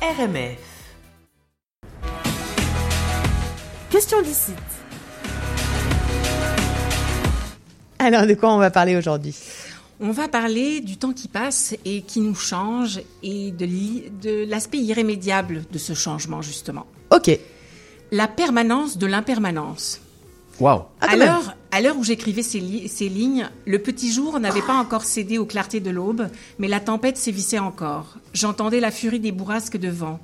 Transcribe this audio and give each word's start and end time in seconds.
RMF. 0.00 0.58
Question 3.90 4.22
d'ici. 4.22 4.52
Alors, 7.98 8.24
de 8.28 8.34
quoi 8.34 8.54
on 8.54 8.58
va 8.58 8.70
parler 8.70 8.96
aujourd'hui? 8.96 9.34
On 9.98 10.12
va 10.12 10.28
parler 10.28 10.80
du 10.80 10.98
temps 10.98 11.12
qui 11.12 11.26
passe 11.26 11.74
et 11.84 12.02
qui 12.02 12.20
nous 12.20 12.36
change 12.36 13.00
et 13.24 13.50
de 13.50 14.48
l'aspect 14.48 14.78
irrémédiable 14.78 15.64
de 15.68 15.78
ce 15.78 15.94
changement, 15.94 16.42
justement. 16.42 16.86
Ok. 17.10 17.36
La 18.12 18.28
permanence 18.28 18.98
de 18.98 19.06
l'impermanence. 19.06 20.00
Waouh. 20.60 20.82
Ah, 21.00 21.06
quand 21.06 21.12
à 21.12 21.16
l'heure 21.16 21.54
à 21.70 21.80
l'heure 21.82 21.98
où 21.98 22.02
j'écrivais 22.04 22.42
ces, 22.42 22.60
li- 22.60 22.88
ces 22.88 23.08
lignes, 23.10 23.48
le 23.66 23.78
petit 23.78 24.10
jour 24.10 24.40
n'avait 24.40 24.62
pas 24.62 24.74
encore 24.74 25.04
cédé 25.04 25.36
aux 25.36 25.44
clartés 25.44 25.80
de 25.80 25.90
l'aube, 25.90 26.28
mais 26.58 26.66
la 26.66 26.80
tempête 26.80 27.18
sévissait 27.18 27.58
encore. 27.58 28.16
J'entendais 28.32 28.80
la 28.80 28.90
furie 28.90 29.20
des 29.20 29.32
bourrasques 29.32 29.76
de 29.76 29.88
vent. 29.88 30.18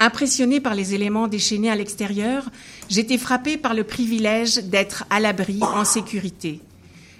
Impressionné 0.00 0.58
par 0.60 0.74
les 0.74 0.94
éléments 0.94 1.28
déchaînés 1.28 1.70
à 1.70 1.76
l'extérieur, 1.76 2.50
j'étais 2.88 3.16
frappé 3.18 3.56
par 3.56 3.74
le 3.74 3.84
privilège 3.84 4.56
d'être 4.56 5.04
à 5.08 5.20
l'abri, 5.20 5.60
en 5.62 5.84
sécurité. 5.84 6.60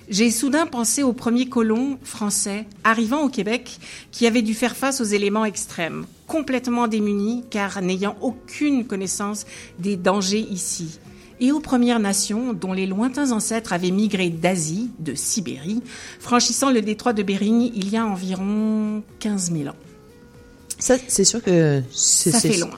J'ai 0.08 0.32
soudain 0.32 0.66
pensé 0.66 1.05
aux 1.05 1.12
premiers 1.12 1.48
colons 1.48 1.96
français 2.02 2.66
arrivant 2.82 3.22
au 3.22 3.28
Québec 3.28 3.78
qui 4.10 4.27
avaient 4.27 4.42
dû 4.42 4.55
faire 4.55 4.74
face 4.77 5.00
aux 5.00 5.05
éléments 5.05 5.44
extrêmes, 5.44 6.05
complètement 6.27 6.88
démunis 6.88 7.44
car 7.48 7.80
n'ayant 7.80 8.16
aucune 8.20 8.84
connaissance 8.84 9.46
des 9.78 9.96
dangers 9.96 10.44
ici, 10.50 10.98
et 11.42 11.51
aux 11.52 11.60
Premières 11.60 11.98
Nations 11.98 12.52
dont 12.52 12.73
les 12.73 12.87
lointains 12.87 13.32
ancêtres 13.32 13.73
avaient 13.73 13.91
migré 13.91 14.30
d'Asie, 14.30 14.91
de 15.00 15.14
Sibérie, 15.14 15.83
franchissant 16.20 16.70
le 16.70 16.80
détroit 16.80 17.12
de 17.12 17.23
Bering 17.23 17.70
il 17.74 17.91
y 17.91 17.96
a 17.96 18.06
environ 18.06 19.02
15 19.19 19.52
000 19.52 19.69
ans. 19.69 19.77
Ça, 20.78 20.97
c'est 21.09 21.24
sûr 21.24 21.42
que 21.42 21.83
Ça 21.92 22.38
fait 22.41 22.56
loin. 22.59 22.70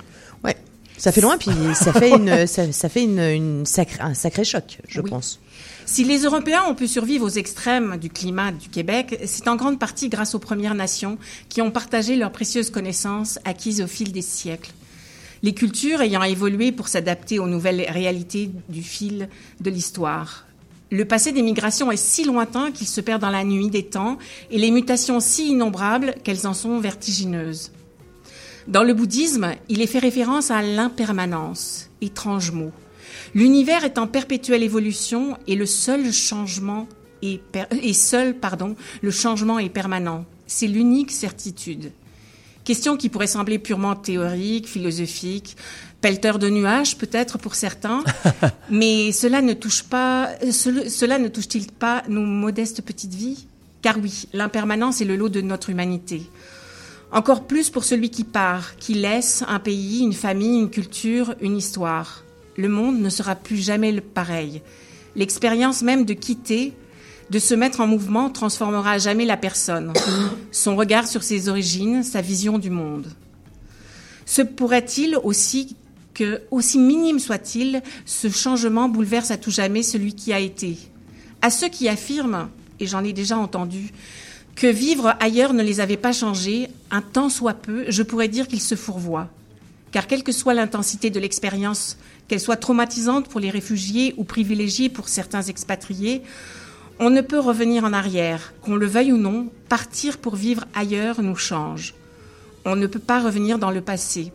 Ouais. 0.42 0.56
Ça 0.96 1.12
fait 1.12 1.20
loin, 1.20 1.36
puis 1.38 1.50
ça 1.74 1.92
fait 1.92 2.10
une, 2.10 2.46
ça, 2.46 2.72
ça 2.72 2.88
fait 2.88 3.04
une, 3.04 3.18
une 3.20 3.66
sacré, 3.66 4.00
un 4.02 4.14
sacré 4.14 4.44
choc, 4.44 4.78
je 4.88 5.00
Oui. 5.00 5.10
pense. 5.10 5.40
Si 5.86 6.02
les 6.04 6.20
Européens 6.22 6.62
ont 6.66 6.74
pu 6.74 6.88
survivre 6.88 7.26
aux 7.26 7.30
extrêmes 7.30 7.98
du 7.98 8.08
climat 8.08 8.52
du 8.52 8.70
Québec, 8.70 9.20
c'est 9.26 9.46
en 9.48 9.56
grande 9.56 9.78
partie 9.78 10.08
grâce 10.08 10.34
aux 10.34 10.38
Premières 10.38 10.74
Nations 10.74 11.18
qui 11.50 11.60
ont 11.60 11.70
partagé 11.70 12.16
leurs 12.16 12.32
précieuses 12.32 12.70
connaissances 12.70 13.38
acquises 13.44 13.82
au 13.82 13.86
fil 13.86 14.10
des 14.10 14.22
siècles. 14.22 14.70
Les 15.44 15.52
cultures 15.52 16.00
ayant 16.00 16.22
évolué 16.22 16.72
pour 16.72 16.88
s'adapter 16.88 17.38
aux 17.38 17.46
nouvelles 17.46 17.84
réalités 17.86 18.50
du 18.70 18.82
fil 18.82 19.28
de 19.60 19.68
l'histoire. 19.68 20.46
Le 20.90 21.04
passé 21.04 21.32
des 21.32 21.42
migrations 21.42 21.92
est 21.92 21.98
si 21.98 22.24
lointain 22.24 22.72
qu'il 22.72 22.86
se 22.86 23.02
perd 23.02 23.20
dans 23.20 23.28
la 23.28 23.44
nuit 23.44 23.68
des 23.68 23.82
temps 23.82 24.16
et 24.50 24.56
les 24.56 24.70
mutations 24.70 25.20
si 25.20 25.48
innombrables 25.48 26.14
qu'elles 26.24 26.46
en 26.46 26.54
sont 26.54 26.78
vertigineuses. 26.80 27.72
Dans 28.68 28.84
le 28.84 28.94
bouddhisme, 28.94 29.52
il 29.68 29.82
est 29.82 29.86
fait 29.86 29.98
référence 29.98 30.50
à 30.50 30.62
l'impermanence, 30.62 31.90
étrange 32.00 32.50
mot. 32.50 32.72
L'univers 33.34 33.84
est 33.84 33.98
en 33.98 34.06
perpétuelle 34.06 34.62
évolution 34.62 35.36
et 35.46 35.56
le 35.56 35.66
seul 35.66 36.10
changement 36.10 36.88
est, 37.20 37.42
et 37.82 37.92
seul, 37.92 38.34
pardon, 38.34 38.76
le 39.02 39.10
changement 39.10 39.58
est 39.58 39.68
permanent. 39.68 40.24
C'est 40.46 40.68
l'unique 40.68 41.10
certitude. 41.10 41.92
Question 42.64 42.96
qui 42.96 43.08
pourrait 43.10 43.26
sembler 43.26 43.58
purement 43.58 43.94
théorique, 43.94 44.66
philosophique, 44.66 45.56
pelleteur 46.00 46.38
de 46.38 46.48
nuages 46.48 46.96
peut-être 46.96 47.36
pour 47.38 47.54
certains, 47.54 48.02
mais 48.70 49.12
cela 49.12 49.42
ne 49.42 49.52
touche 49.52 49.82
pas, 49.82 50.30
euh, 50.42 50.50
ce- 50.50 50.88
cela 50.88 51.18
ne 51.18 51.28
touche-t-il 51.28 51.70
pas 51.70 52.02
nos 52.08 52.22
modestes 52.22 52.80
petites 52.82 53.14
vies? 53.14 53.46
Car 53.82 53.98
oui, 54.02 54.28
l'impermanence 54.32 55.02
est 55.02 55.04
le 55.04 55.16
lot 55.16 55.28
de 55.28 55.42
notre 55.42 55.68
humanité. 55.68 56.22
Encore 57.12 57.44
plus 57.46 57.68
pour 57.70 57.84
celui 57.84 58.08
qui 58.10 58.24
part, 58.24 58.76
qui 58.76 58.94
laisse 58.94 59.44
un 59.46 59.58
pays, 59.60 60.00
une 60.00 60.14
famille, 60.14 60.58
une 60.58 60.70
culture, 60.70 61.34
une 61.42 61.56
histoire. 61.58 62.24
Le 62.56 62.68
monde 62.68 62.98
ne 62.98 63.10
sera 63.10 63.34
plus 63.36 63.58
jamais 63.58 63.92
le 63.92 64.00
pareil. 64.00 64.62
L'expérience 65.16 65.82
même 65.82 66.04
de 66.06 66.14
quitter, 66.14 66.72
de 67.30 67.38
se 67.38 67.54
mettre 67.54 67.80
en 67.80 67.86
mouvement, 67.86 68.30
transformera 68.30 68.92
à 68.92 68.98
jamais 68.98 69.24
la 69.24 69.36
personne, 69.36 69.92
son 70.52 70.76
regard 70.76 71.06
sur 71.06 71.22
ses 71.22 71.48
origines, 71.48 72.02
sa 72.02 72.20
vision 72.20 72.58
du 72.58 72.70
monde. 72.70 73.06
Se 74.26 74.42
pourrait-il 74.42 75.16
aussi 75.22 75.76
que, 76.14 76.42
aussi 76.50 76.78
minime 76.78 77.18
soit-il, 77.18 77.82
ce 78.06 78.28
changement 78.30 78.88
bouleverse 78.88 79.30
à 79.30 79.36
tout 79.36 79.50
jamais 79.50 79.82
celui 79.82 80.14
qui 80.14 80.32
a 80.32 80.38
été? 80.38 80.78
À 81.42 81.50
ceux 81.50 81.68
qui 81.68 81.88
affirment, 81.88 82.48
et 82.80 82.86
j'en 82.86 83.04
ai 83.04 83.12
déjà 83.12 83.36
entendu, 83.36 83.90
que 84.54 84.66
vivre 84.66 85.14
ailleurs 85.20 85.52
ne 85.52 85.62
les 85.62 85.80
avait 85.80 85.96
pas 85.96 86.12
changés, 86.12 86.68
un 86.90 87.02
tant 87.02 87.28
soit 87.28 87.54
peu, 87.54 87.84
je 87.88 88.02
pourrais 88.02 88.28
dire 88.28 88.46
qu'ils 88.46 88.62
se 88.62 88.76
fourvoient. 88.76 89.28
Car 89.90 90.06
quelle 90.06 90.22
que 90.22 90.32
soit 90.32 90.54
l'intensité 90.54 91.10
de 91.10 91.20
l'expérience, 91.20 91.96
qu'elle 92.28 92.40
soit 92.40 92.56
traumatisante 92.56 93.28
pour 93.28 93.40
les 93.40 93.50
réfugiés 93.50 94.14
ou 94.16 94.24
privilégiée 94.24 94.88
pour 94.88 95.08
certains 95.08 95.42
expatriés, 95.42 96.22
on 97.00 97.10
ne 97.10 97.20
peut 97.20 97.40
revenir 97.40 97.84
en 97.84 97.92
arrière. 97.92 98.54
Qu'on 98.62 98.76
le 98.76 98.86
veuille 98.86 99.12
ou 99.12 99.16
non, 99.16 99.48
partir 99.68 100.18
pour 100.18 100.36
vivre 100.36 100.64
ailleurs 100.74 101.22
nous 101.22 101.36
change. 101.36 101.94
On 102.64 102.76
ne 102.76 102.86
peut 102.86 103.00
pas 103.00 103.20
revenir 103.20 103.58
dans 103.58 103.70
le 103.70 103.80
passé. 103.80 104.32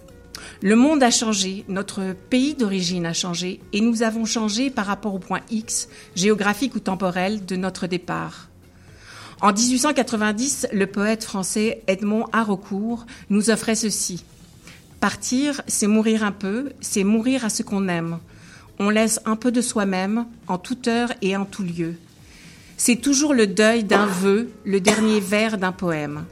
Le 0.62 0.76
monde 0.76 1.04
a 1.04 1.12
changé, 1.12 1.66
notre 1.68 2.14
pays 2.30 2.54
d'origine 2.54 3.06
a 3.06 3.14
changé, 3.14 3.60
et 3.74 3.82
nous 3.82 4.04
avons 4.04 4.26
changé 4.26 4.70
par 4.70 4.86
rapport 4.86 5.16
au 5.16 5.20
point 5.20 5.42
X, 5.50 5.90
géographique 6.16 6.76
ou 6.76 6.80
temporel, 6.80 7.46
de 7.46 7.56
notre 7.56 7.88
départ. 7.88 8.50
En 9.42 9.54
1890, 9.54 10.68
le 10.74 10.88
poète 10.88 11.24
français 11.24 11.82
Edmond 11.88 12.26
Haraucourt 12.34 13.06
nous 13.30 13.50
offrait 13.50 13.76
ceci. 13.76 14.26
Partir, 15.00 15.62
c'est 15.68 15.88
mourir 15.88 16.26
un 16.26 16.34
peu, 16.34 16.72
c'est 16.82 17.06
mourir 17.06 17.46
à 17.46 17.50
ce 17.50 17.64
qu'on 17.64 17.88
aime. 17.88 18.20
On 18.80 18.90
laisse 18.90 19.22
un 19.26 19.38
peu 19.38 19.52
de 19.52 19.62
soi-même, 19.62 20.26
en 20.48 20.58
toute 20.58 20.90
heure 20.90 21.14
et 21.22 21.38
en 21.38 21.46
tout 21.46 21.64
lieu. 21.64 21.96
C'est 22.82 23.02
toujours 23.02 23.34
le 23.34 23.46
deuil 23.46 23.84
d'un 23.84 24.06
vœu, 24.06 24.50
le 24.64 24.80
dernier 24.80 25.20
vers 25.20 25.58
d'un 25.58 25.74
poème. 25.74 26.24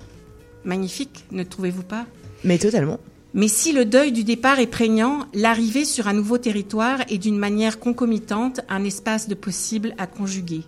Magnifique, 0.64 1.26
ne 1.30 1.44
trouvez-vous 1.44 1.84
pas? 1.84 2.06
Mais 2.46 2.58
totalement. 2.58 3.02
mais 3.34 3.50
si 3.50 3.74
le 3.74 3.84
deuil 3.84 4.14
du 4.14 4.24
départ 4.24 4.58
est 4.58 4.68
prégnant, 4.68 5.26
l'arrivée 5.34 5.84
sur 5.84 6.08
un 6.08 6.14
nouveau 6.14 6.38
territoire 6.38 7.02
est 7.10 7.18
d'une 7.18 7.38
manière 7.38 7.80
concomitante 7.80 8.62
un 8.70 8.86
espace 8.86 9.28
de 9.28 9.36
possible 9.36 9.94
à 9.98 10.08
conjuguer. 10.08 10.64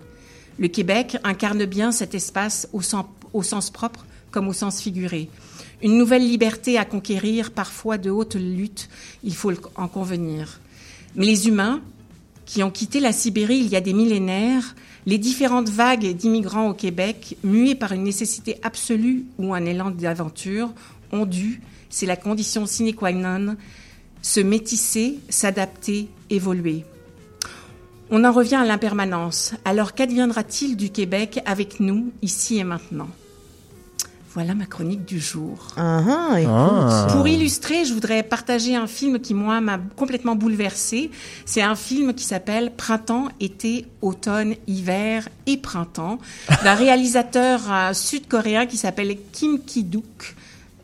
Le 0.58 0.68
Québec 0.68 1.16
incarne 1.24 1.64
bien 1.64 1.94
cet 1.94 2.14
espace 2.14 2.68
au 2.74 2.82
sens, 2.82 3.06
au 3.32 3.42
sens 3.42 3.70
propre 3.70 4.06
comme 4.32 4.50
au 4.50 4.54
sens 4.54 4.82
figuré. 4.82 5.30
Une 5.82 5.98
nouvelle 5.98 6.28
liberté 6.28 6.78
à 6.78 6.84
conquérir, 6.84 7.52
parfois 7.52 7.98
de 7.98 8.10
haute 8.10 8.36
lutte, 8.36 8.90
il 9.24 9.34
faut 9.34 9.54
en 9.76 9.88
convenir. 9.88 10.60
Mais 11.16 11.26
les 11.26 11.48
humains, 11.48 11.80
qui 12.46 12.64
ont 12.64 12.72
quitté 12.72 13.00
la 13.00 13.14
Sibérie 13.14 13.60
il 13.60 13.70
y 13.70 13.78
a 13.78 13.82
des 13.82 13.94
millénaires, 13.94 14.76
les 15.06 15.18
différentes 15.18 15.70
vagues 15.70 16.16
d'immigrants 16.16 16.70
au 16.70 16.74
Québec, 16.74 17.38
mués 17.44 17.76
par 17.76 17.92
une 17.94 18.04
nécessité 18.04 18.58
absolue 18.64 19.26
ou 19.38 19.54
un 19.54 19.66
élan 19.66 19.92
d'aventure, 19.92 20.72
ont 21.12 21.26
dû, 21.26 21.62
c'est 21.90 22.06
la 22.06 22.16
condition 22.16 22.66
sine 22.66 22.94
qua 22.94 23.12
non, 23.12 23.56
se 24.22 24.40
métisser, 24.40 25.20
s'adapter, 25.30 26.10
évoluer. 26.30 26.84
On 28.12 28.24
en 28.24 28.32
revient 28.32 28.56
à 28.56 28.66
l'impermanence. 28.66 29.54
Alors 29.66 29.94
qu'adviendra-t-il 29.94 30.76
du 30.76 30.90
Québec 30.90 31.42
avec 31.46 31.80
nous, 31.80 32.12
ici 32.22 32.58
et 32.58 32.64
maintenant? 32.64 33.10
Voilà 34.34 34.54
ma 34.54 34.68
chronique 34.68 35.06
du 35.06 35.20
jour. 35.20 35.58
Ah, 35.76 36.04
ah. 36.08 36.38
Ah. 36.48 37.08
Pour 37.12 37.28
illustrer, 37.28 37.84
je 37.84 37.94
voudrais 37.94 38.22
partager 38.22 38.76
un 38.76 38.86
film 38.86 39.20
qui, 39.20 39.34
moi, 39.34 39.60
m'a 39.60 39.80
complètement 39.96 40.36
bouleversée. 40.36 41.10
C'est 41.46 41.64
un 41.64 41.76
film 41.76 42.14
qui 42.14 42.24
s'appelle 42.24 42.72
Printemps, 42.76 43.30
été, 43.40 43.88
automne, 44.04 44.54
hiver 44.68 45.30
et 45.48 45.58
printemps, 45.58 46.20
d'un 46.64 46.76
réalisateur 46.76 47.62
euh, 47.72 47.94
sud-coréen 47.94 48.68
qui 48.68 48.78
s'appelle 48.78 49.18
Kim 49.32 49.60
Ki-duk. 49.60 50.36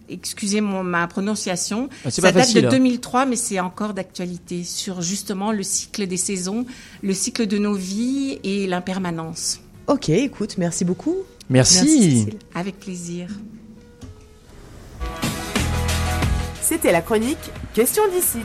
Excusez 0.09 0.61
mon, 0.61 0.84
ma 0.84 1.05
prononciation. 1.07 1.90
Ah, 2.03 2.09
c'est 2.09 2.22
Ça 2.22 2.31
date 2.31 2.46
facile, 2.46 2.64
de 2.64 2.67
hein. 2.67 2.72
2003, 2.72 3.28
mais 3.28 3.35
c'est 3.35 3.59
encore 3.59 3.93
d'actualité 3.93 4.64
sur 4.64 5.03
justement 5.03 5.52
le 5.52 5.61
cycle 5.61 6.08
des 6.08 6.17
saisons, 6.17 6.66
le 7.03 7.14
cycle 7.14 7.46
de 7.46 7.59
nos 7.59 7.75
vies 7.75 8.40
et 8.43 8.66
l'impermanence. 8.66 9.59
Ok, 9.87 10.09
écoute, 10.09 10.58
merci 10.58 10.84
beaucoup. 10.84 11.17
Merci. 11.50 12.28
Avec 12.53 12.80
plaisir. 12.80 13.30
C'était 16.62 16.92
la 16.92 17.02
chronique 17.02 17.38
Question 17.74 18.03
d'ici. 18.12 18.40